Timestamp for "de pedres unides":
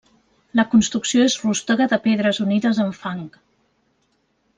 1.91-2.81